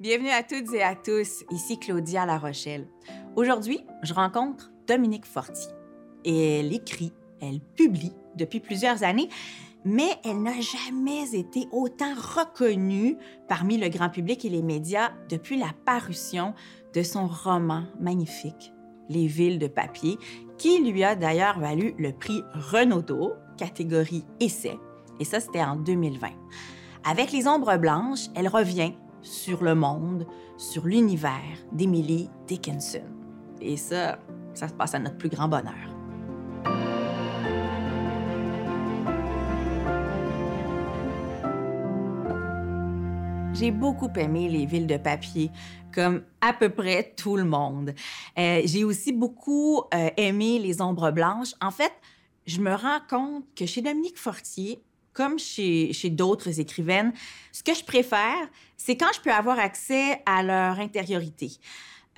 [0.00, 2.88] Bienvenue à toutes et à tous, ici Claudia La Rochelle.
[3.36, 5.68] Aujourd'hui, je rencontre Dominique Forti.
[6.26, 9.28] Elle écrit, elle publie depuis plusieurs années,
[9.84, 13.16] mais elle n'a jamais été autant reconnue
[13.48, 16.54] parmi le grand public et les médias depuis la parution
[16.92, 18.72] de son roman magnifique,
[19.08, 20.18] Les villes de papier,
[20.58, 24.76] qui lui a d'ailleurs valu le prix Renaudot, catégorie essai,
[25.20, 26.30] et ça c'était en 2020.
[27.06, 33.04] Avec Les ombres blanches, elle revient sur le monde, sur l'univers d'Emily Dickinson.
[33.60, 34.18] Et ça,
[34.54, 35.74] ça se passe à notre plus grand bonheur.
[43.52, 45.50] J'ai beaucoup aimé les villes de papier,
[45.94, 47.94] comme à peu près tout le monde.
[48.38, 51.52] Euh, j'ai aussi beaucoup euh, aimé les ombres blanches.
[51.60, 51.92] En fait,
[52.46, 54.82] je me rends compte que chez Dominique Fortier,
[55.14, 57.12] comme chez, d'autres écrivaines,
[57.52, 61.52] ce que je préfère, c'est quand je peux avoir accès à leur intériorité,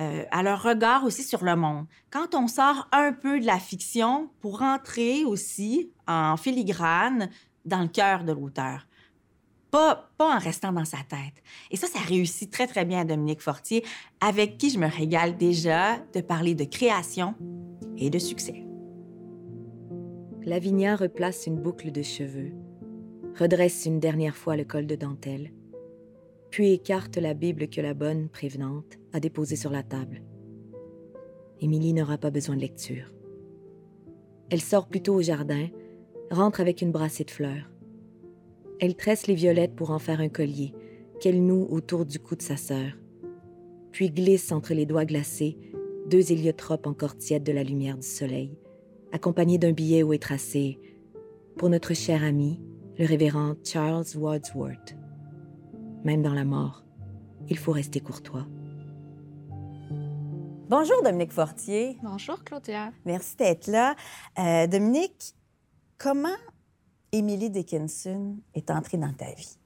[0.01, 1.87] euh, à leur regard aussi sur le monde.
[2.11, 7.29] Quand on sort un peu de la fiction pour entrer aussi en filigrane
[7.65, 8.87] dans le cœur de l'auteur.
[9.71, 11.43] Pas en restant dans sa tête.
[11.71, 13.85] Et ça, ça réussit très, très bien à Dominique Fortier,
[14.21, 17.35] avec qui je me régale déjà de parler de création
[17.99, 18.65] et de succès.
[20.45, 22.53] Lavinia replace une boucle de cheveux
[23.39, 25.53] redresse une dernière fois le col de dentelle,
[26.51, 30.23] puis écarte la Bible que la bonne prévenante a déposée sur la table.
[31.61, 33.13] Émilie n'aura pas besoin de lecture.
[34.51, 35.69] Elle sort plutôt au jardin,
[36.31, 37.71] rentre avec une brassée de fleurs.
[38.81, 40.73] Elle tresse les violettes pour en faire un collier
[41.21, 42.93] qu'elle noue autour du cou de sa sœur,
[43.91, 45.57] puis glisse entre les doigts glacés
[46.07, 48.57] deux héliotropes encore tièdes de la lumière du soleil,
[49.13, 50.79] accompagnés d'un billet où est tracé
[51.57, 52.61] Pour notre cher ami,
[52.99, 54.97] le révérend Charles Wadsworth.
[56.05, 56.85] Même dans la mort,
[57.49, 58.47] il faut rester courtois.
[60.69, 61.99] Bonjour Dominique Fortier.
[62.03, 62.93] Bonjour Claudia.
[63.05, 63.95] Merci d'être là.
[64.39, 65.35] Euh, Dominique,
[65.99, 66.29] comment
[67.13, 69.59] Emily Dickinson est entrée dans ta vie?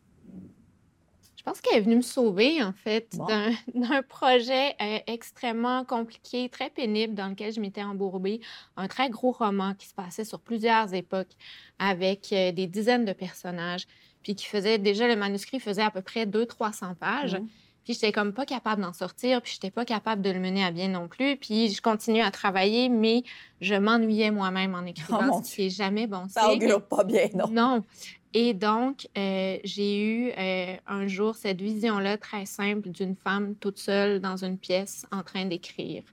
[1.41, 3.17] Je pense qu'elle est venue me sauver, en fait,
[3.75, 8.43] d'un projet euh, extrêmement compliqué, très pénible, dans lequel je m'étais embourbée.
[8.77, 11.33] Un très gros roman qui se passait sur plusieurs époques,
[11.78, 13.87] avec euh, des dizaines de personnages,
[14.23, 17.39] puis qui faisait, déjà, le manuscrit faisait à peu près 200-300 pages.
[17.41, 17.49] Puis
[17.84, 20.71] Puis j'étais comme pas capable d'en sortir, puis j'étais pas capable de le mener à
[20.71, 21.39] bien non plus.
[21.39, 23.22] Puis je continuais à travailler, mais
[23.62, 27.28] je m'ennuyais moi-même en écrivant, oh, ce qui est jamais bon Ça augure pas bien,
[27.34, 27.49] non?
[27.49, 27.84] Non.
[28.33, 33.79] Et donc, euh, j'ai eu euh, un jour cette vision-là très simple d'une femme toute
[33.79, 36.05] seule dans une pièce en train d'écrire.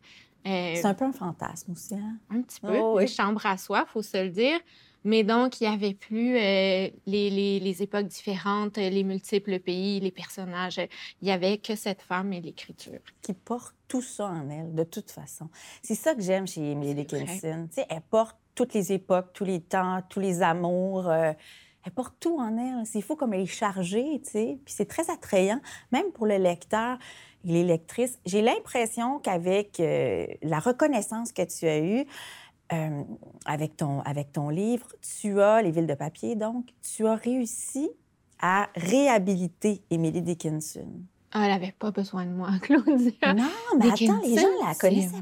[0.47, 2.17] Euh, c'est un peu un fantasme aussi, hein?
[2.29, 2.77] Un petit peu.
[2.77, 4.59] Oh, Une chambre à soi, faut se le dire.
[5.03, 10.11] Mais donc, il n'y avait plus les, les, les, époques différentes, les multiples pays, les
[10.11, 10.79] personnages.
[11.21, 12.99] Il n'y avait que cette femme et l'écriture.
[13.21, 15.49] Qui porte tout ça en elle, de toute façon.
[15.81, 17.69] C'est ça que j'aime chez Emily Dickinson.
[17.89, 21.09] Elle porte toutes les époques, tous les temps, tous les amours
[21.87, 22.85] elle porte tout en elle.
[22.85, 24.59] C'est fou comme elle est chargée, tu sais.
[24.65, 25.61] Puis c'est très attrayant,
[25.93, 26.97] même pour le lecteur
[27.45, 28.19] et les lectrices.
[28.25, 32.05] J'ai l'impression qu'avec euh, la reconnaissance que tu as eue,
[32.73, 33.03] euh,
[33.45, 34.85] avec, ton, avec ton livre,
[35.21, 37.89] tu as, Les villes de papier, donc, tu as réussi
[38.41, 40.91] à réhabiliter Emily Dickinson.
[41.31, 43.33] Ah, elle n'avait pas besoin de moi, Claudia.
[43.33, 43.47] Non,
[43.79, 45.15] mais attends, les gens la connaissaient.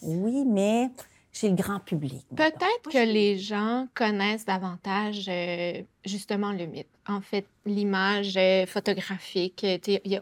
[0.00, 0.90] Oui, mais
[1.32, 2.26] chez le grand public.
[2.36, 6.88] Peut-être que les gens connaissent davantage euh, justement le mythe.
[7.08, 9.66] En fait, l'image euh, photographique,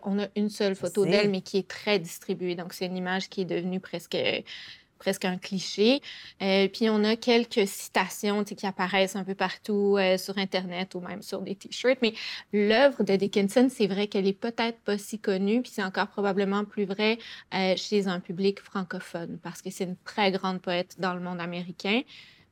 [0.04, 2.54] on a une seule photo d'elle, mais qui est très distribuée.
[2.54, 4.16] Donc, c'est une image qui est devenue presque
[5.00, 6.00] presque un cliché.
[6.43, 11.00] Euh, puis on a quelques citations qui apparaissent un peu partout euh, sur Internet ou
[11.00, 11.99] même sur des t-shirts.
[12.03, 12.15] Mais
[12.53, 16.65] l'œuvre de Dickinson, c'est vrai qu'elle est peut-être pas si connue, puis c'est encore probablement
[16.65, 17.19] plus vrai
[17.55, 21.41] euh, chez un public francophone, parce que c'est une très grande poète dans le monde
[21.41, 22.03] américain.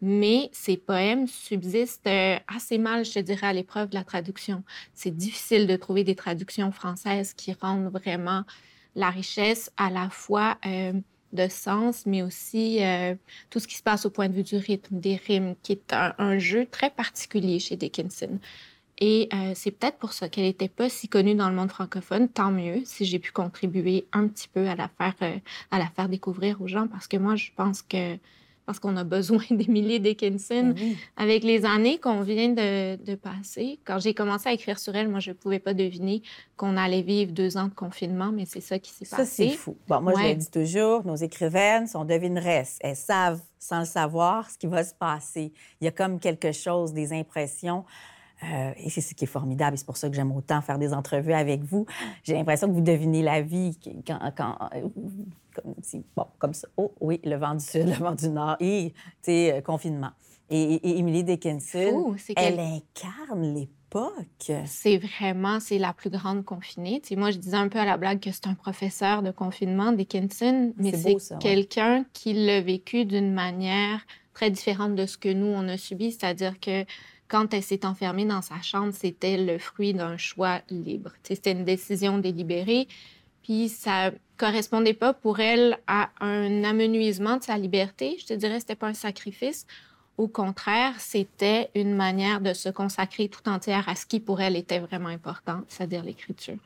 [0.00, 2.08] Mais ses poèmes subsistent
[2.46, 4.62] assez mal, je dirais, à l'épreuve de la traduction.
[4.94, 8.44] C'est difficile de trouver des traductions françaises qui rendent vraiment
[8.94, 10.56] la richesse à la fois
[11.32, 13.14] de sens, mais aussi euh,
[13.50, 15.92] tout ce qui se passe au point de vue du rythme, des rimes, qui est
[15.92, 18.38] un, jeu très particulier chez Dickinson.
[19.00, 22.28] Et euh, c'est peut-être pour ça qu'elle n'était pas si connue dans le monde francophone.
[22.28, 25.38] Tant mieux si j'ai pu contribuer un petit peu à la faire, euh,
[25.70, 28.16] à la faire découvrir aux gens, parce que moi, je pense que
[28.68, 33.80] parce qu'on a besoin d'Emily Dickinson ben avec les années qu'on vient de, passer.
[33.86, 36.20] Quand j'ai commencé à écrire sur elle, moi, je ne pouvais pas deviner
[36.58, 39.24] qu'on allait vivre deux ans de confinement, mais c'est ça qui s'est passé.
[39.24, 39.74] Ça, c'est fou.
[39.88, 42.76] Bon, moi, je le dis toujours, nos écrivaines sont devineresses.
[42.82, 45.50] Elles savent, sans le savoir, ce qui va se passer.
[45.80, 47.86] Il y a comme quelque chose, des impressions.
[48.42, 49.78] Euh, et c'est ce qui est formidable.
[49.78, 51.86] C'est pour ça que j'aime autant faire des entrevues avec vous.
[52.22, 54.58] J'ai l'impression que vous devinez la vie quand, quand
[55.62, 55.74] comme,
[56.16, 56.68] bon, comme ça.
[56.76, 60.10] Oh oui, le vent du sud, le vent du nord, et, sais, confinement.
[60.50, 64.52] Et, Emily Dickinson, elle incarne l'époque.
[64.66, 67.00] C'est vraiment, c'est la plus grande confinée.
[67.00, 69.30] Tu sais, moi, je disais un peu à la blague que c'est un professeur de
[69.30, 74.00] confinement, Dickinson, mais c'est quelqu'un qui l'a vécu d'une manière
[74.32, 76.12] très différente de ce que nous, on a subi.
[76.12, 76.84] C'est-à-dire que
[77.28, 81.12] quand elle s'est enfermée dans sa chambre, c'était le fruit d'un choix libre.
[81.22, 82.88] Tu sais, c'était une décision délibérée.
[83.42, 88.16] Puis ça correspondait pas pour elle à un amenuisement de sa liberté.
[88.20, 89.66] Je te dirais, c'était pas un sacrifice.
[90.16, 94.56] Au contraire, c'était une manière de se consacrer tout entière à ce qui pour elle
[94.56, 96.56] était vraiment important, c'est-à-dire l'écriture.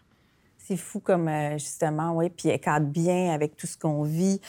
[0.56, 4.40] C'est fou comme, euh, justement, oui, puis elle cadre bien avec tout ce qu'on vit.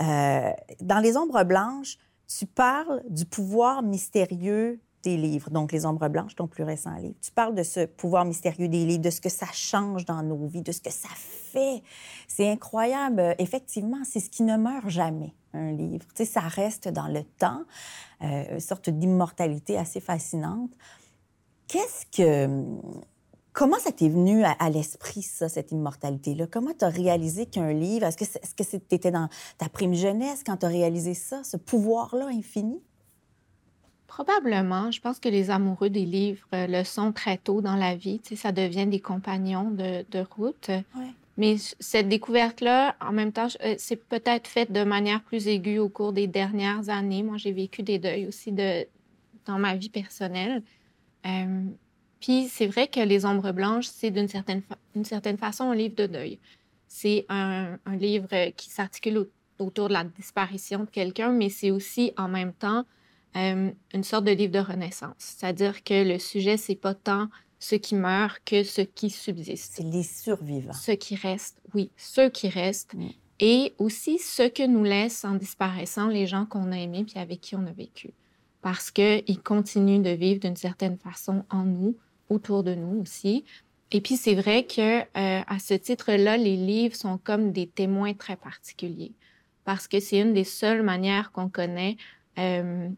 [0.00, 0.50] Euh,
[0.80, 1.96] dans Les Ombres Blanches,
[2.28, 7.14] tu parles du pouvoir mystérieux des livres, donc Les Ombres Blanches, ton plus récent livre.
[7.20, 10.46] Tu parles de ce pouvoir mystérieux des livres, de ce que ça change dans nos
[10.46, 11.82] vies, de ce que ça fait.
[12.28, 13.34] C'est incroyable.
[13.38, 16.06] Effectivement, c'est ce qui ne meurt jamais un livre.
[16.14, 17.62] Tu sais, ça reste dans le temps,
[18.22, 20.70] euh, une sorte d'immortalité assez fascinante.
[21.68, 22.64] Qu'est-ce que...
[23.54, 26.46] Comment ça t'est venu à, l'esprit, ça, cette immortalité-là?
[26.46, 28.06] Comment tu as réalisé qu'un livre...
[28.06, 29.28] Est-ce que est-ce que étais dans
[29.58, 32.80] ta prime jeunesse quand tu as réalisé ça, ce pouvoir-là infini?
[34.14, 34.90] Probablement.
[34.90, 38.20] Je pense que les amoureux des livres le sont très tôt dans la vie.
[38.20, 40.68] Tu sais, ça devient des compagnons de, de route.
[40.68, 41.12] Ouais.
[41.38, 45.88] Mais cette découverte-là, en même temps, euh, c'est peut-être faite de manière plus aiguë au
[45.88, 47.22] cours des dernières années.
[47.22, 48.86] Moi, j'ai vécu des deuils aussi de,
[49.46, 50.62] dans ma vie personnelle.
[51.24, 51.62] Euh,
[52.20, 54.62] puis c'est vrai que Les Ombres Blanches, c'est d'une certaine,
[55.04, 56.38] certaine façon un livre de deuil.
[56.86, 59.26] C'est un, un, livre qui s'articule
[59.58, 62.84] autour de la disparition de quelqu'un, mais c'est aussi en même temps
[63.36, 65.14] euh, une sorte de livre de renaissance.
[65.18, 69.74] C'est-à-dire que le sujet, c'est pas tant ce qui meurt que ce qui subsiste.
[69.76, 70.72] C'est les survivants.
[70.72, 72.94] Ce qui reste, oui, ceux qui restent.
[73.38, 77.40] Et aussi ce que nous laisse en disparaissant les gens qu'on a aimés puis avec
[77.40, 78.10] qui on a vécu.
[78.60, 81.96] Parce qu'ils continuent de vivre d'une certaine façon en nous,
[82.28, 83.44] autour de nous aussi.
[83.92, 85.04] Et puis c'est vrai que euh,
[85.46, 89.12] à ce titre-là, les livres sont comme des témoins très particuliers,
[89.64, 91.96] parce que c'est une des seules manières qu'on connaît
[92.38, 92.88] euh,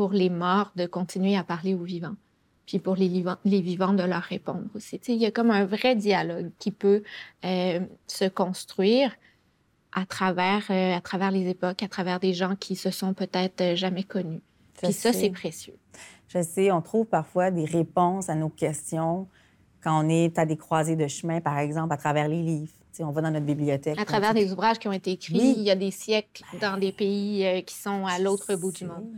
[0.00, 2.16] pour les morts de continuer à parler aux vivants
[2.64, 4.98] puis pour les vivants, les vivants de leur répondre aussi.
[5.08, 7.02] il y a comme un vrai dialogue qui peut
[7.44, 9.12] euh, se construire
[9.92, 13.60] à travers, euh, à travers les époques, à travers des gens qui se sont peut-être
[13.60, 14.40] euh, jamais connus.
[14.82, 15.76] puis ça, c'est précieux.
[16.28, 19.28] Je sais, on trouve parfois des réponses à nos questions
[19.82, 22.72] quand on est à des croisées de chemin, par exemple, à travers les livres.
[23.00, 24.00] on va dans notre bibliothèque.
[24.00, 26.92] À travers des ouvrages qui ont été écrits il y a des siècles dans des
[26.92, 29.12] pays qui sont à l'autre bout du monde.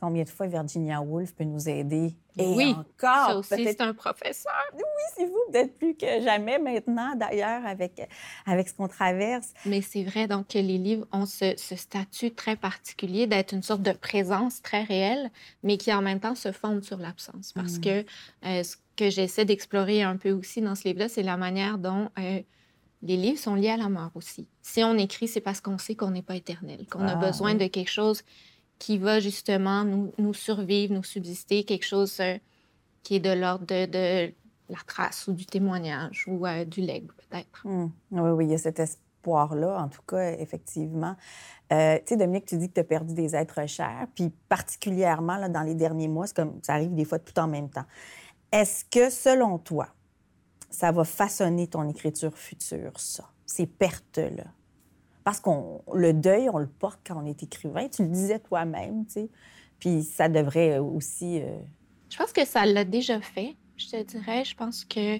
[0.00, 2.14] Combien de fois Virginia Woolf peut nous aider?
[2.36, 4.52] Et oui, encore, ça aussi, c'est un professeur.
[4.74, 4.82] Oui,
[5.16, 8.00] c'est vous, peut-être plus que jamais maintenant, d'ailleurs, avec,
[8.46, 9.52] avec ce qu'on traverse.
[9.66, 13.82] Mais c'est vrai, donc, que les livres ont ce, statut très particulier d'être une sorte
[13.82, 15.30] de présence très réelle,
[15.62, 17.52] mais qui en même temps se fonde sur l'absence.
[17.52, 17.80] Parce mm.
[17.80, 18.04] que
[18.46, 22.10] euh, ce que j'essaie d'explorer un peu aussi dans ce livre-là, c'est la manière dont...
[22.18, 22.40] Euh,
[23.06, 24.48] les livres sont liés à la mort aussi.
[24.62, 27.54] Si on écrit, c'est parce qu'on sait qu'on n'est pas éternel, qu'on a ah, besoin
[27.54, 28.22] de quelque chose
[28.78, 32.36] qui va justement nous, nous survivre, nous subsister, quelque chose euh,
[33.02, 34.32] qui est de l'ordre de,
[34.68, 37.66] la trace ou du témoignage ou euh, du legs, peut-être.
[37.66, 37.90] Hmm.
[38.10, 41.16] Oui, oui, il y a cet espoir-là, en tout cas, effectivement.
[41.72, 45.36] Euh, tu sais, Dominique, tu dis que tu as perdu des êtres chers, puis particulièrement
[45.36, 47.84] là, dans les derniers mois, c'est comme ça arrive des fois tout en même temps.
[48.52, 49.88] Est-ce que, selon toi,
[50.70, 54.44] ça va façonner ton écriture future, ça, ces pertes-là?
[55.24, 57.88] Parce qu'on le deuil, on le porte quand on est écrivain.
[57.88, 59.28] Tu le disais toi-même, tu sais.
[59.80, 61.40] Puis ça devrait aussi.
[61.40, 61.58] Euh,
[62.10, 63.56] je pense que ça l'a déjà fait.
[63.76, 64.44] Je te dirais.
[64.44, 65.18] Je pense que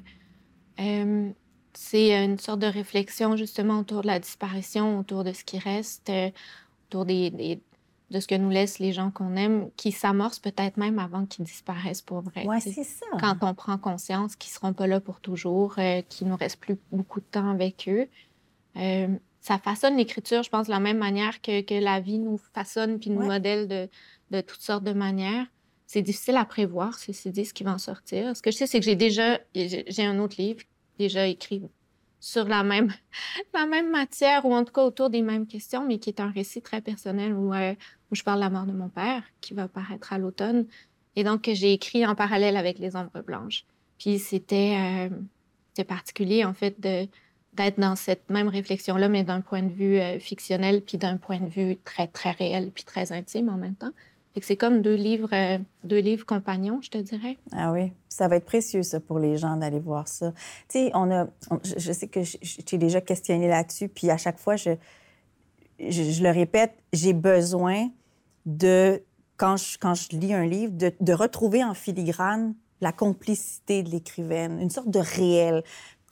[0.80, 1.30] euh,
[1.73, 6.11] c'est une sorte de réflexion justement autour de la disparition, autour de ce qui reste,
[6.11, 6.30] euh,
[6.87, 7.61] autour des,
[8.11, 11.46] de ce que nous laissent les gens qu'on aime, qui s'amorcent peut-être même avant qu'ils
[11.46, 12.44] disparaissent pour vrai.
[12.46, 13.06] Oui, c'est ça.
[13.18, 16.61] Quand on prend conscience qu'ils ne seront pas là pour toujours, qu'il ne nous reste
[16.61, 18.06] plus beaucoup de temps avec eux
[19.44, 22.98] ça façonne l'écriture, je pense, de la même manière que, que la vie nous façonne
[22.98, 23.90] puis nous modèle de,
[24.30, 25.46] de, toutes sortes de manières.
[25.86, 28.34] C'est difficile à prévoir, ceci dit, ce qui va en sortir.
[28.34, 30.62] Ce que je sais, c'est que j'ai déjà, j'ai un autre livre
[30.98, 31.62] déjà écrit
[32.20, 32.90] sur la même,
[33.54, 36.30] la même matière, ou en tout cas autour des mêmes questions, mais qui est un
[36.30, 37.74] récit très personnel où, euh,
[38.10, 40.66] où je parle de la mort de mon père, qui va paraître à l'automne.
[41.16, 43.66] Et donc, que j'ai écrit en parallèle avec Les Ombres Blanches.
[43.98, 45.10] Puis c'était
[45.78, 47.06] euh, particulier, en fait, de,
[47.56, 51.38] d'être dans cette même réflexion-là, mais d'un point de vue euh, fictionnel, puis d'un point
[51.38, 53.92] de vue très, très réel, puis très intime en même temps.
[54.40, 57.38] c'est comme deux livres, euh, deux livres compagnons, je te dirais.
[57.52, 60.32] Ah oui, ça va être précieux, ça, pour les gens d'aller voir ça.
[60.68, 61.26] Tu sais, on a...
[61.64, 64.70] je, sais que je, t'ai déjà questionné là-dessus, puis à chaque fois, je,
[65.78, 67.88] je, le répète, j'ai besoin
[68.46, 69.02] de,
[69.37, 73.90] quand je, quand je lis un livre, de, de retrouver en filigrane la complicité de
[73.90, 75.64] l'écrivaine, une sorte de réel.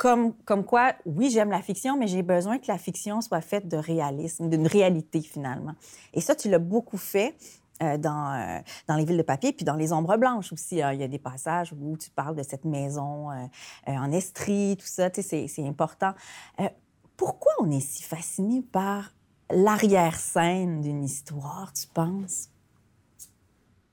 [0.02, 3.76] Comme, quoi, oui, j'aime la fiction, mais j'ai besoin que la fiction soit faite de
[3.76, 5.74] réalisme, d'une réalité finalement.
[6.12, 7.36] Et ça, tu l'as beaucoup fait.
[7.82, 10.76] Euh, dans, euh, dans les villes de papier, puis dans les ombres blanches aussi.
[10.76, 13.46] il y a des passages où tu parles de cette maison euh,
[13.86, 16.12] en estrie, tout ça, c'est important.
[17.16, 19.12] pourquoi on est si fasciné par
[19.50, 22.51] l'arrière-scène d'une histoire, tu penses?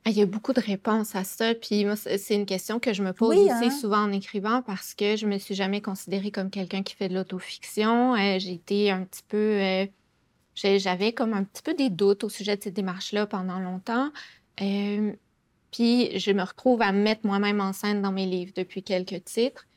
[0.10, 1.54] Ah, il y a beaucoup de réponses à ça.
[1.54, 3.70] Puis moi, c'est une question que je me pose aussi hein?
[3.70, 7.13] souvent en écrivant parce que je me suis jamais considérée comme quelqu'un qui fait de
[7.13, 8.16] l'autofiction.
[8.39, 9.88] j'ai été un petit peu
[10.56, 14.10] j'avais comme un petit peu des doutes au sujet de cette démarche-là pendant longtemps.
[14.62, 15.13] Euh,
[15.72, 19.68] puis je me retrouve à mettre moi-même en scène dans mes livres depuis quelques titres.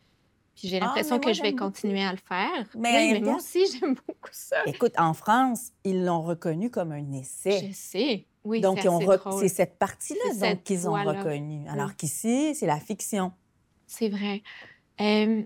[0.57, 2.67] Puis j'ai ah, l'impression que je vais continuer à le faire.
[2.75, 4.57] Mais, moi aussi, j'aime beaucoup ça.
[4.65, 7.69] Écoute, en France, ils l'ont reconnu comme un essai.
[7.69, 8.27] Je sais.
[8.45, 8.81] Oui, donc,
[9.39, 11.69] c'est cette partie-là qu'ils ont reconnu.
[11.69, 13.33] Alors qu'ici, c'est la fiction.
[13.87, 14.43] C'est vrai.
[15.01, 15.43] Euh,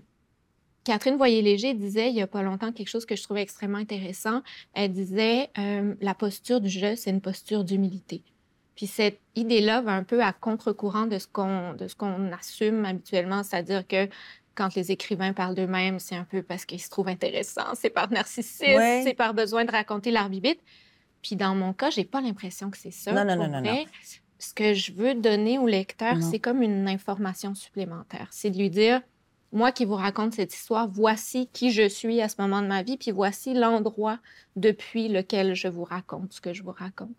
[0.83, 4.41] Catherine Voyer-Léger disait il n'y a pas longtemps quelque chose que je trouvais extrêmement intéressant.
[4.73, 8.23] Elle disait euh, la posture du jeu, c'est une posture d'humilité.
[8.75, 12.85] Puis cette idée-là va un peu à contre-courant de ce qu'on de ce qu'on assume
[12.85, 14.07] habituellement, c'est-à-dire que
[14.55, 18.09] quand les écrivains parlent d'eux-mêmes, c'est un peu parce qu'ils se trouvent intéressants, c'est par
[18.09, 20.61] narcissisme, c'est par besoin de raconter leur bibite.
[21.21, 23.11] Puis dans mon cas, j'ai pas l'impression que c'est ça.
[23.11, 23.85] Non, non, non, non, non,
[24.39, 28.27] Ce que je veux donner au lecteur, c'est comme une information supplémentaire.
[28.31, 29.01] C'est de lui dire,
[29.51, 32.83] moi qui vous raconte cette histoire, voici qui je suis à ce moment de ma
[32.83, 34.19] vie, puis voici l'endroit
[34.55, 37.15] depuis lequel je vous raconte ce que je vous raconte.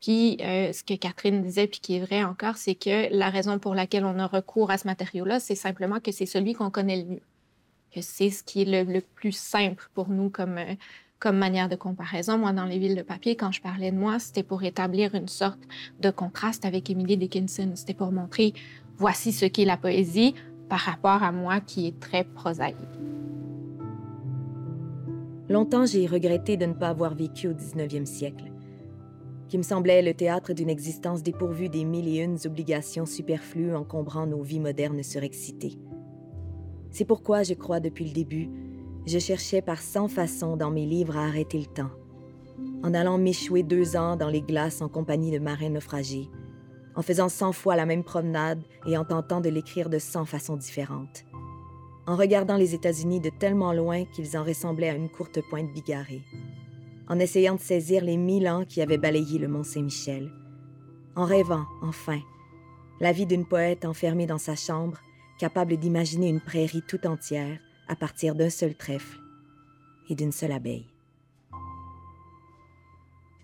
[0.00, 3.58] Puis euh, ce que Catherine disait, puis qui est vrai encore, c'est que la raison
[3.58, 6.98] pour laquelle on a recours à ce matériau-là, c'est simplement que c'est celui qu'on connaît
[6.98, 7.22] le mieux,
[7.92, 10.74] que c'est ce qui est le, plus simple pour nous comme, euh,
[11.20, 12.38] comme manière de comparaison.
[12.38, 15.28] Moi, dans les villes de papier, quand je parlais de moi, c'était pour établir une
[15.28, 15.60] sorte
[16.00, 17.72] de contraste avec Emily Dickinson.
[17.74, 18.52] C'était pour montrer,
[18.96, 20.34] voici ce qu'est la poésie,
[20.68, 22.76] par rapport à moi qui est très prosaïque.
[25.48, 28.52] Longtemps, j'ai regretté de ne pas avoir vécu au 19e siècle,
[29.48, 34.26] qui me semblait le théâtre d'une existence dépourvue des mille et une obligations superflues encombrant
[34.26, 35.78] nos vies modernes surexcitées.
[36.90, 38.50] C'est pourquoi, je crois, depuis le début,
[39.06, 41.90] je cherchais par cent façons dans mes livres à arrêter le temps,
[42.82, 46.28] en allant m'échouer deux ans dans les glaces en compagnie de marins naufragés,
[46.94, 50.56] en faisant cent fois la même promenade et en tentant de l'écrire de cent façons
[50.56, 51.24] différentes.
[52.06, 56.22] En regardant les États-Unis de tellement loin qu'ils en ressemblaient à une courte pointe bigarrée.
[57.06, 60.30] En essayant de saisir les mille ans qui avaient balayé le Mont Saint-Michel.
[61.16, 62.20] En rêvant, enfin,
[63.00, 64.98] la vie d'une poète enfermée dans sa chambre,
[65.38, 69.18] capable d'imaginer une prairie tout entière à partir d'un seul trèfle
[70.08, 70.86] et d'une seule abeille.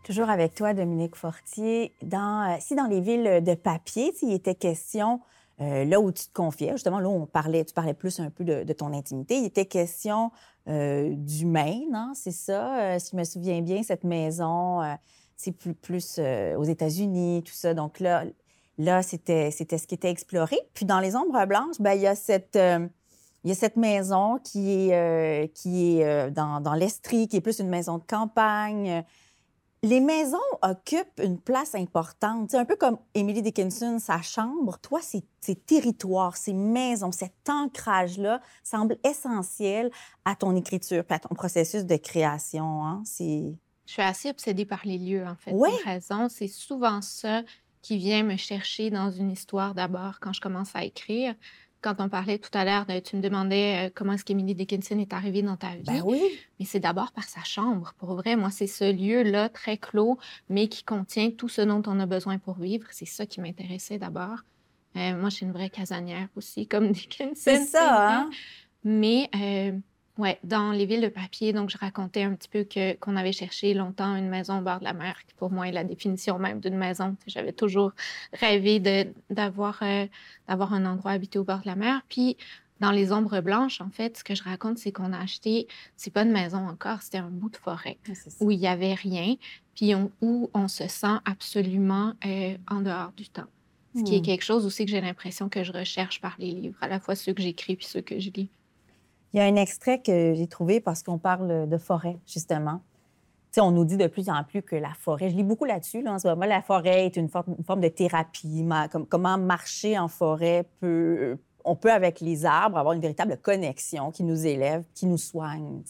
[0.04, 1.94] Toujours avec toi, Dominique Fortier.
[2.02, 5.20] Dans, euh, si dans les villes de papier, il était question,
[5.62, 8.28] euh, là où tu te confiais, justement, là où on parlait, tu parlais plus un
[8.28, 10.30] peu de, ton intimité, il était question
[10.68, 12.98] euh, du Maine, hein, c'est ça?
[12.98, 14.82] si je me souviens bien, cette maison,
[15.36, 17.72] c'est plus, plus aux États-Unis, tout ça.
[17.72, 18.24] Donc là,
[18.76, 20.58] là c'était, ce qui était exploré.
[20.74, 22.58] Puis dans les ombres blanches, ben, il y a cette...
[23.44, 27.58] il y a cette maison qui est, qui est dans, dans l'Estrie, qui est plus
[27.58, 29.04] une maison de campagne
[29.84, 32.50] les maisons occupent une place importante.
[32.50, 34.78] C'est un peu comme Emily Dickinson, sa chambre.
[34.78, 39.90] Toi, ces territoires, ces maisons, cet ancrage-là semble essentiel
[40.24, 42.82] à ton écriture, à ton processus de création.
[42.82, 43.02] Hein?
[43.06, 43.52] Je
[43.84, 45.52] suis assez obsédée par les lieux, en fait.
[45.52, 45.68] Oui.
[45.84, 46.30] raison.
[46.30, 47.42] C'est souvent ça
[47.82, 51.34] qui vient me chercher dans une histoire d'abord quand je commence à écrire
[51.84, 55.12] quand on parlait tout à l'heure, tu me demandais euh, comment est-ce qu'Emily Dickinson est
[55.12, 55.84] arrivée dans ta vie.
[55.84, 56.22] Ben oui.
[56.58, 57.92] Mais c'est d'abord par sa chambre.
[57.98, 62.00] Pour vrai, moi, c'est ce lieu-là très clos, mais qui contient tout ce dont on
[62.00, 62.86] a besoin pour vivre.
[62.90, 64.38] C'est ça qui m'intéressait d'abord.
[64.96, 67.34] Euh, moi, je suis une vraie casanière aussi, comme Dickinson.
[67.36, 68.30] C'est ça, hein?
[68.82, 69.78] Mais euh,
[70.16, 73.32] oui, dans les villes de papier, donc je racontais un petit peu que qu'on avait
[73.32, 76.38] cherché longtemps une maison au bord de la mer, qui pour moi est la définition
[76.38, 77.16] même d'une maison.
[77.26, 77.92] J'avais toujours
[78.32, 78.78] rêvé
[79.28, 80.06] d'avoir euh,
[80.46, 82.02] d'avoir un endroit habité au bord de la mer.
[82.08, 82.36] Puis
[82.78, 85.66] dans les ombres blanches, en fait, ce que je raconte, c'est qu'on a acheté,
[85.96, 88.94] c'est pas une maison encore, c'était un bout de forêt ah, où il y avait
[88.94, 89.34] rien,
[89.74, 93.46] puis où on se sent absolument euh, en dehors du temps.
[93.96, 94.22] Ce qui est hmm.
[94.22, 97.14] quelque chose aussi que j'ai l'impression que je recherche par les livres, à la fois
[97.14, 98.48] ceux que j'écris puis ceux que je lis.
[99.34, 102.80] Il y a un extrait que j'ai trouvé parce qu'on parle de forêt, justement.
[103.58, 106.12] on nous dit de plus en plus que la forêt, je lis beaucoup là-dessus là,
[106.12, 108.64] en ce moment, la forêt est une forme, de thérapie.
[108.92, 114.12] comme, comment marcher en forêt peut, on peut avec les arbres avoir une véritable connexion
[114.12, 115.82] qui nous élève, qui nous soigne.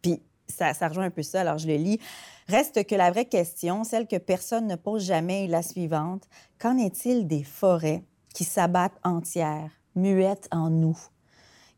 [0.00, 2.00] Puis ça, rejoint un peu ça, alors je le lis.
[2.48, 6.26] Reste que la vraie question, celle que personne ne pose jamais, est la suivante.
[6.58, 10.96] Qu'en est-il des forêts qui s'abattent entières, muettes en nous?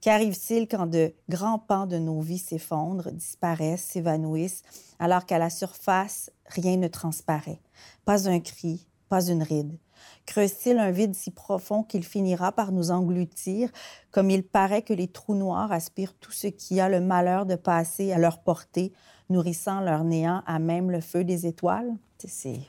[0.07, 4.63] Qu'arrive-t-il quand de grands pans de nos vies s'effondrent, disparaissent, s'évanouissent,
[5.01, 7.61] alors qu'à la surface, rien ne transparaît?
[8.05, 9.77] Pas un cri, pas une ride.
[10.25, 13.73] Creuse-t-il un vide si profond qu'il finira par nous engloutir,
[14.13, 17.57] comme il paraît que les trous noirs aspirent tout ce qui a le malheur de
[17.57, 18.93] passer à leur portée,
[19.29, 21.93] nourrissant leur néant à même le feu des étoiles?
[22.25, 22.61] C'est,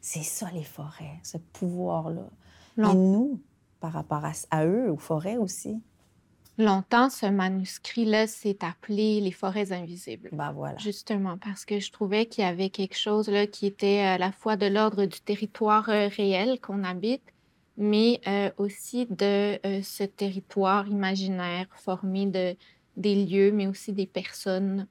[0.00, 2.28] c'est ça les forêts, ce pouvoir-là.
[2.76, 3.40] Et nous,
[3.78, 5.80] par rapport à, à eux, aux forêts aussi.
[6.60, 10.28] Longtemps, ce manuscrit-là s'est appelé Les forêts invisibles.
[10.32, 10.76] Ben voilà.
[10.76, 14.30] Justement, parce que je trouvais qu'il y avait quelque chose là, qui était à la
[14.30, 17.22] fois de l'ordre du territoire euh, réel qu'on habite,
[17.78, 22.54] mais euh, aussi de euh, ce territoire imaginaire formé de,
[22.98, 24.86] des lieux, mais aussi des personnes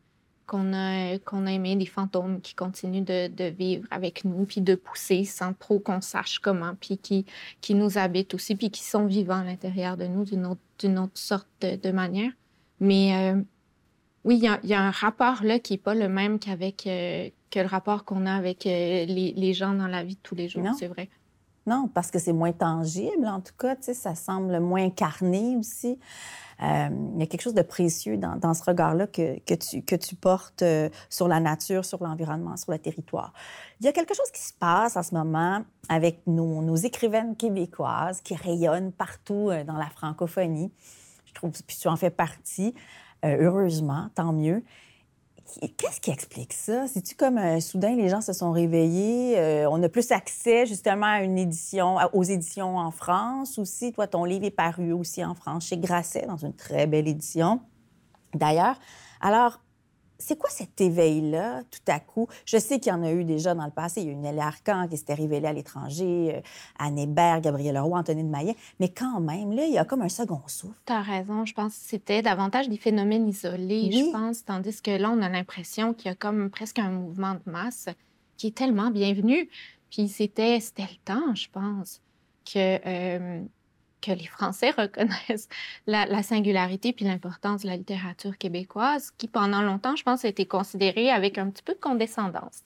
[0.50, 4.62] qu'on a, qu'on a aimé, des fantômes qui continuent de, de, vivre avec nous, puis
[4.62, 7.26] de pousser sans trop qu'on sache comment, puis qui,
[7.62, 10.98] qui nous habitent aussi, puis qui sont vivants à l'intérieur de nous d'une autre, d'une
[10.98, 12.32] autre sorte de, manière.
[12.80, 13.42] Mais euh,
[14.24, 17.30] oui, il y, y, a un rapport là qui n'est pas le même qu'avec euh,
[17.52, 20.36] que le rapport qu'on a avec euh, les, les, gens dans la vie de tous
[20.36, 21.10] les jours, c'est vrai.
[21.68, 25.56] Non, parce que c'est moins tangible, en tout cas, tu sais, ça semble moins incarné
[25.58, 26.00] aussi.
[26.62, 29.96] Euh, il y a quelque chose de précieux dans, ce regard-là que, que, tu, que
[29.96, 33.34] tu portes euh, sur la nature, sur l'environnement, sur le territoire.
[33.80, 38.22] Il y a quelque chose qui se passe en ce moment avec nos, écrivaines québécoises
[38.22, 40.72] qui rayonnent partout euh, dans la francophonie.
[41.26, 42.74] Je trouve, puis tu en fais partie,
[43.24, 44.64] heureusement, tant mieux.
[45.78, 46.88] Qu'est-ce qui explique ça?
[46.88, 51.08] C'est-tu comme euh, soudain les gens se sont réveillés, euh, on a plus accès justement
[51.08, 53.92] à une édition, aux éditions en France aussi?
[53.92, 57.62] Toi, ton livre est paru aussi en France chez Grasset dans une très belle édition.
[58.34, 58.80] D'ailleurs,
[59.22, 59.60] alors
[60.20, 62.28] c'est quoi cet éveil-là, tout à coup?
[62.46, 64.02] Je sais qu'il y en a eu déjà dans le passé.
[64.02, 66.42] Il y a eu Nelly Arcan qui s'était révélée à l'étranger, euh,
[66.78, 68.56] Anne Hébert, Gabriel Leroy, Anthony de Maillet.
[68.80, 70.78] Mais quand même, là, il y a comme un second souffle.
[70.86, 71.46] Tu as raison.
[71.46, 74.44] Je pense que c'était davantage des phénomènes isolés, je pense.
[74.44, 77.88] Tandis que là, on a l'impression qu'il y a comme presque un mouvement de masse
[78.36, 79.50] qui est tellement bienvenu.
[79.90, 82.02] Puis c'était le temps, je pense,
[82.46, 82.80] que...
[82.86, 83.42] Euh,
[84.02, 85.50] que les Français reconnaissent
[85.88, 90.46] la, singularité puis l'importance de la littérature québécoise, qui pendant longtemps, je pense, a été
[90.46, 92.62] considérée avec un petit peu de condescendance.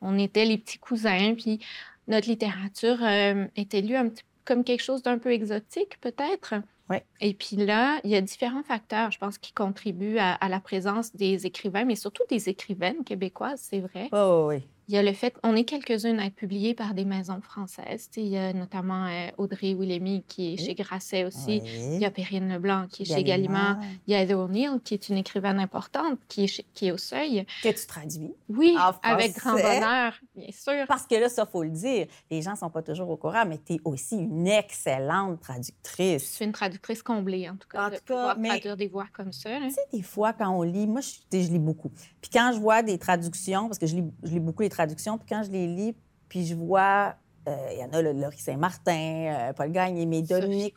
[0.00, 1.60] On était les petits cousins, puis
[2.08, 6.54] notre littérature euh, était lue un petit comme quelque chose d'un peu exotique, peut-être.
[6.90, 6.98] Oui.
[7.20, 10.60] Et puis là, il y a différents facteurs, je pense, qui contribuent à, à la
[10.60, 14.10] présence des écrivains, mais surtout des écrivaines québécoises, c'est vrai.
[14.12, 14.62] Oh, oui.
[14.88, 18.10] Il y a le fait qu'on est quelques-unes à être publiées par des maisons françaises.
[18.16, 21.62] il y a notamment euh, Audrey Willemy qui est chez Grasset aussi.
[21.64, 23.78] Il y a Perrine Leblanc qui est chez Gallimard.
[24.06, 26.98] Il y a Heather O'Neill qui est une écrivaine importante qui est, qui est au
[26.98, 27.46] seuil.
[27.62, 28.34] Que tu traduis.
[28.48, 30.86] Oui, avec grand bonheur, bien sûr.
[30.86, 33.58] Parce que là, ça, faut le dire, les gens sont pas toujours au courant, mais
[33.64, 36.22] tu es aussi une excellente traductrice.
[36.30, 38.48] Je suis une traductrice comblée, en tout cas, en tout cas, mais...
[38.48, 39.50] traduire des voix comme ça.
[39.60, 41.90] Tu sais, des fois, quand on lit, moi, je, je lis beaucoup.
[42.20, 45.18] Puis quand je vois des traductions, parce que je lis, je lis beaucoup les traductions.
[45.18, 45.96] Puis quand je les lis,
[46.28, 47.14] puis je vois,
[47.48, 50.74] euh, il y en a le Laurie Saint-Martin, euh, Paul Gagne, mais Dominique.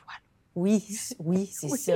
[0.56, 0.84] Oui,
[1.20, 1.94] oui, c'est ça.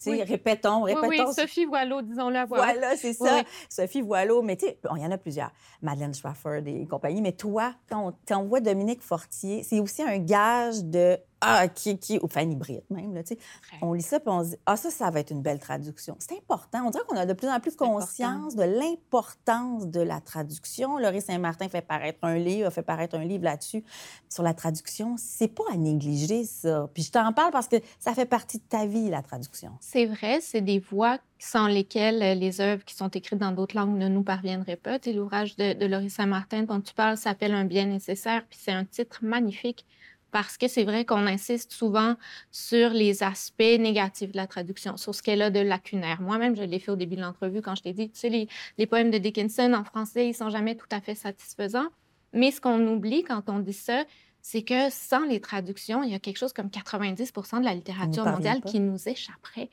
[0.00, 1.06] Sais, répétons, répétons.
[1.06, 2.44] Oui, oui, Sophie Voileau, disons-le.
[2.48, 3.42] Voilà, c'est ça.
[3.68, 5.52] Sophie Voileau, mais tu sais, il y en a plusieurs.
[5.82, 7.22] Madeleine Schwafford et compagnie.
[7.22, 11.98] Mais toi, quand on, on voit Dominique Fortier, c'est aussi un gage de ah, qui,
[11.98, 13.38] qui, ou Fanny Britt même, là, tu sais.
[13.80, 16.16] On lit ça, puis on se dit, ah, ça, ça va être une belle traduction.
[16.20, 16.84] C'est important.
[16.86, 20.98] On dirait qu'on a de plus en plus conscience de l'importance de la traduction.
[20.98, 23.82] Laurie Saint-Martin fait paraître un livre, a fait paraître un livre là-dessus,
[24.28, 25.16] sur la traduction.
[25.18, 26.88] C'est pas à négliger, ça.
[26.94, 29.72] Puis je t'en parle parce que ça fait partie de ta vie, la traduction.
[29.80, 33.74] C'est vrai, c'est des voix sans lesquelles euh, les œuvres qui sont écrites dans d'autres
[33.74, 35.00] langues ne nous parviendraient pas.
[35.00, 38.70] Tu l'ouvrage de, de Laurie Saint-Martin dont tu parles s'appelle Un bien nécessaire, puis c'est
[38.70, 39.84] un titre magnifique
[40.32, 42.16] parce que c'est vrai qu'on insiste souvent
[42.50, 46.20] sur les aspects négatifs de la traduction, sur ce qu'elle a de lacunaire.
[46.20, 48.48] Moi-même, je l'ai fait au début de l'entrevue quand je t'ai dit, tu sais, les,
[48.78, 51.88] les, poèmes de Dickinson en français, ils sont jamais tout à fait satisfaisants.
[52.32, 54.04] Mais ce qu'on oublie quand on dit ça,
[54.40, 58.24] c'est que sans les traductions, il y a quelque chose comme 90% de la littérature
[58.24, 59.68] mondiale qui nous échapperait.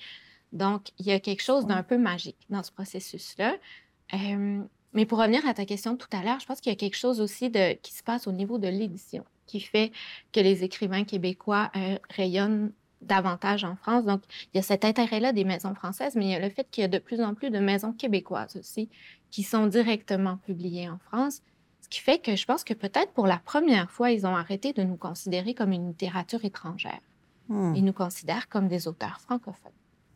[0.52, 3.56] Donc, il y a quelque chose d'un peu magique dans ce processus-là.
[4.14, 4.62] Euh,
[4.94, 6.98] mais pour revenir à ta question tout à l'heure, je pense qu'il y a quelque
[6.98, 9.92] chose aussi de, qui se passe au niveau de l'édition qui fait
[10.32, 14.06] que les écrivains québécois euh, rayonnent davantage en France.
[14.06, 14.22] Donc,
[14.54, 16.82] il y a cet intérêt-là des maisons françaises, mais il y a le fait qu'il
[16.82, 18.90] y a de plus en plus de maisons québécoises aussi
[19.32, 21.42] qui sont directement publiées en France.
[21.82, 24.74] Ce qui fait que je pense que peut-être pour la première fois, ils ont arrêté
[24.74, 27.02] de nous considérer comme une littérature étrangère.
[27.48, 27.74] Hmm.
[27.76, 29.72] Ils nous considèrent comme des auteurs francophones.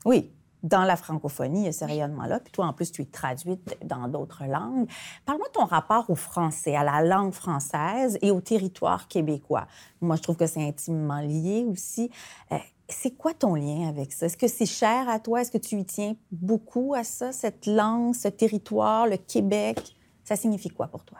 [0.06, 0.30] Oui,
[0.63, 2.39] dans la francophonie, il y a ce rayonnement-là.
[2.39, 4.89] Puis toi, en plus, tu es traduite dans d'autres langues.
[5.26, 9.67] Parle-moi de ton rapport au français, à la langue française et au territoire québécois.
[10.02, 12.10] Moi, je trouve que c'est intimement lié aussi.
[12.52, 12.58] Euh,
[12.89, 14.26] c'est quoi ton lien avec ça?
[14.26, 15.41] Est-ce que c'est cher à toi?
[15.41, 19.95] Est-ce que tu y tiens beaucoup à ça, cette langue, ce territoire, le Québec?
[20.23, 21.19] Ça signifie quoi pour toi?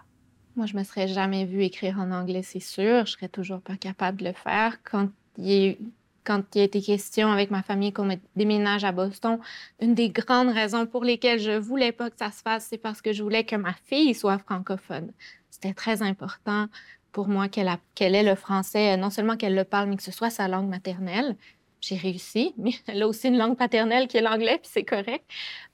[0.56, 3.06] Moi, je me serais jamais vue écrire en anglais, c'est sûr.
[3.06, 4.78] Je serais toujours pas capable de le faire.
[4.84, 5.78] Quand il,
[6.24, 9.40] quand il a été question avec ma famille qu'on déménage à Boston,
[9.82, 13.02] une des grandes raisons pour lesquelles je voulais pas que ça se fasse, c'est parce
[13.02, 15.12] que je voulais que ma fille soit francophone.
[15.50, 16.68] C'était très important
[17.12, 20.12] pour moi qu'elle qu'elle ait le français, non seulement qu'elle le parle, mais que ce
[20.12, 21.38] soit sa langue maternelle.
[21.80, 25.24] J'ai réussi, mais elle a aussi une langue paternelle qui est l'anglais, puis c'est correct.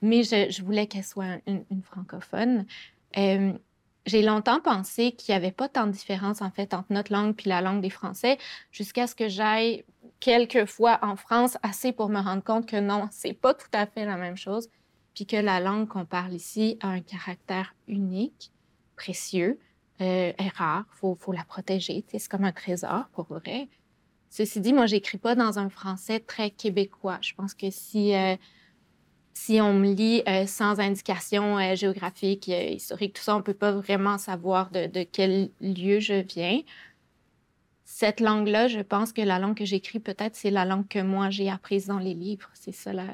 [0.02, 2.66] Mais je, voulais qu'elle soit une, francophone.
[3.16, 3.52] Euh,
[4.06, 7.34] j'ai longtemps pensé qu'il n'y avait pas tant de différence, en fait, entre notre langue
[7.34, 8.38] puis la langue des Français,
[8.72, 9.84] jusqu'à ce que j'aille
[10.20, 13.86] quelques fois en France, assez pour me rendre compte que non, c'est pas tout à
[13.86, 14.68] fait la même chose,
[15.14, 18.52] puis que la langue qu'on parle ici a un caractère unique,
[18.96, 19.58] précieux,
[20.00, 23.68] euh, est rare, faut, faut la protéger, c'est comme un trésor pour vrai.
[24.30, 27.18] Ceci dit, moi, j'écris pas dans un français très québécois.
[27.20, 28.36] Je pense que si euh,
[29.34, 33.72] si on me lit euh, sans indication géographique, historique, tout ça, on ne peut pas
[33.72, 36.60] vraiment savoir de, quel lieu je viens.
[37.92, 41.28] Cette langue-là, je pense que la langue que j'écris, peut-être, c'est la langue que moi
[41.28, 42.48] j'ai apprise dans les livres.
[42.54, 43.04] C'est ça, la,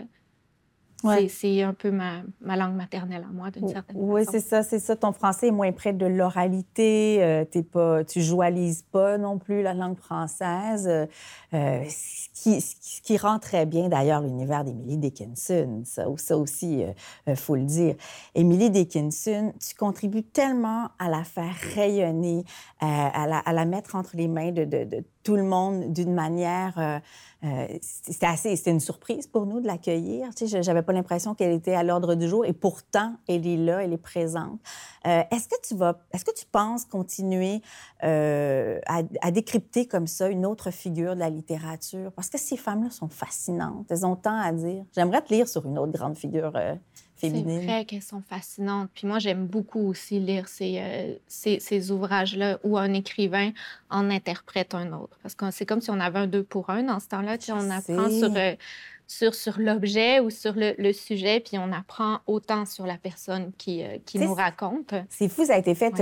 [1.29, 4.35] c'est un peu ma, ma, langue maternelle à moi, d'une certaine oui, façon.
[4.35, 4.97] Oui, c'est ça, c'est ça.
[4.97, 7.19] Ton français est moins près de l'oralité.
[7.23, 10.89] Euh, pas, tu joualises pas non plus la langue française.
[10.89, 15.83] Euh, ce, qui, ce, qui, rend très bien, d'ailleurs, l'univers d'Emily Dickinson.
[15.85, 16.95] Ça, ça aussi, il
[17.29, 17.95] euh, faut le dire.
[18.35, 22.45] Emily Dickinson, tu contribues tellement à la faire rayonner,
[22.81, 26.15] à la, à, la, mettre entre les mains de, de, de tout le monde d'une
[26.15, 26.79] manière.
[26.79, 26.99] Euh,
[27.45, 30.33] euh, c'était assez, c'était une surprise pour nous de l'accueillir.
[30.37, 33.57] Tu sais, j'avais pas l'impression qu'elle était à l'ordre du jour et pourtant elle est
[33.57, 34.61] là, elle est présente.
[35.05, 37.61] Euh, est-ce que tu vas, est-ce que tu penses continuer
[38.01, 42.13] à, à, décrypter comme ça une autre figure de la littérature?
[42.13, 43.87] Parce que ces femmes-là sont fascinantes.
[43.91, 44.85] Elles ont tant à dire.
[44.95, 46.53] J'aimerais te lire sur une autre grande figure
[47.17, 48.91] c'est vrai qu'elles sont fascinantes.
[48.95, 53.53] Puis moi, j'aime beaucoup aussi lire ces, euh, ces, ces ouvrages-là où un écrivain
[53.91, 55.19] en interprète un autre.
[55.23, 57.37] Parce que c'est comme si on avait un deux pour un dans ce temps-là.
[57.51, 58.55] On apprend sur, euh,
[59.07, 63.53] sur, sur l'objet ou sur le, le, sujet, puis on apprend autant sur la personne
[63.57, 64.95] qui, euh, qui nous raconte.
[65.09, 65.95] C'est fou, ça a été fait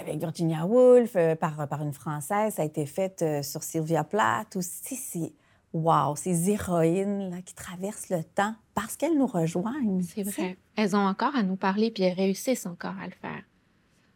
[0.00, 5.32] avec Virginia Woolf, par, par une Française, ça a été fait sur Sylvia Plath aussi.
[5.76, 10.02] Wow, ces héroïnes là, qui traversent le temps parce qu'elles nous rejoignent.
[10.02, 10.56] C'est vrai.
[10.74, 13.42] Elles ont encore à nous parler, puis elles réussissent encore à le faire.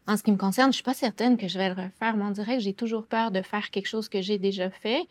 [0.07, 2.25] En ce qui me concerne, je suis pas certaine que je vais le refaire, mais
[2.25, 5.03] on dirait que j'ai toujours peur de faire quelque chose que j'ai déjà fait.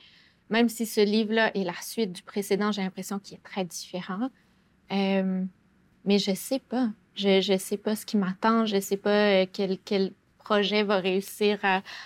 [0.50, 4.30] Même si ce livre-là est la suite du précédent, j'ai l'impression qu'il est très différent.
[4.92, 5.46] Euh,
[6.06, 6.90] mais je sais pas.
[7.14, 8.66] Je ne sais pas ce qui m'attend.
[8.66, 10.14] Je sais pas euh, quel, quel
[10.50, 11.60] projet va réussir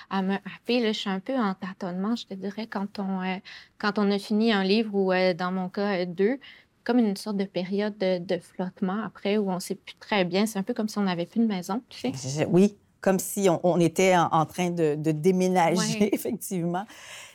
[0.09, 0.85] à, me happer.
[0.85, 3.37] je suis un peu en tâtonnement, je te dirais, quand on, euh,
[3.77, 6.39] quand on a fini un livre ou, euh, dans mon cas, euh, deux,
[6.83, 10.45] comme une sorte de période de, flottement après où on ne sait plus très bien.
[10.45, 12.45] C'est un peu comme si on n'avait plus de maison, tu sais.
[12.49, 16.85] Oui, comme si on, était en, train de, déménager, effectivement.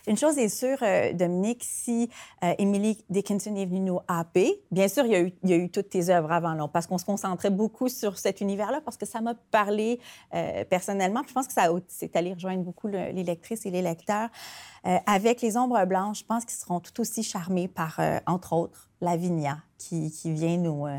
[0.08, 2.08] Une chose est sûre, euh, Dominique, si
[2.42, 5.52] euh, Emily Dickinson est venue nous happer, bien sûr, il y a eu, il y
[5.52, 8.96] a eu toutes tes œuvres avant, parce qu'on se concentrait beaucoup sur cet univers-là, parce
[8.96, 10.00] que ça m'a parlé
[10.34, 11.20] euh, personnellement.
[11.28, 14.30] je pense que ça c'est allé rejoindre beaucoup les lectrices et les lecteurs.
[15.04, 19.58] avec Les Ombres Blanches, je pense qu'ils seront tout aussi charmés par, entre autres, Lavinia,
[19.78, 20.98] qui, qui vient nous, euh,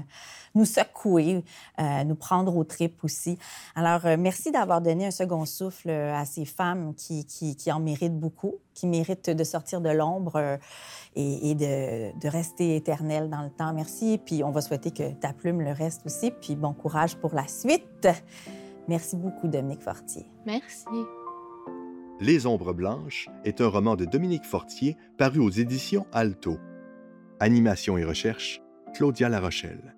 [0.56, 1.44] nous secouer,
[1.80, 3.38] euh, nous prendre aux tripes aussi.
[3.76, 7.80] Alors, euh, merci d'avoir donné un second souffle à ces femmes qui, qui, qui, en
[7.80, 10.60] méritent beaucoup, qui méritent de sortir de l'ombre
[11.16, 13.74] et, et de, de, rester éternelles dans le temps.
[13.74, 14.20] Merci.
[14.24, 16.32] Puis, on va souhaiter que ta plume le reste aussi.
[16.32, 18.08] Puis, bon courage pour la suite.
[18.88, 20.26] Merci beaucoup, Dominique Fortier.
[20.46, 20.86] Merci.
[22.22, 26.58] Les Ombres Blanches est un roman de Dominique Fortier paru aux éditions Alto.
[27.42, 28.62] Animation et recherche,
[28.94, 29.96] Claudia Larochelle.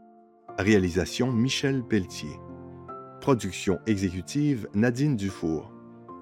[0.60, 2.40] Réalisation, Michel Pelletier.
[3.20, 5.74] Production exécutive, Nadine Dufour.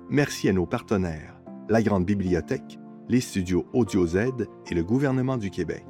[0.10, 2.80] Merci à nos partenaires, la Grande Bibliothèque,
[3.10, 4.18] les studios Audio Z
[4.72, 5.84] et le gouvernement du Québec.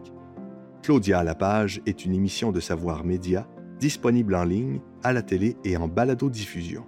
[0.82, 3.48] Claudia à la page est une émission de Savoir Média
[3.80, 6.88] disponible en ligne, à la télé et en balado-diffusion.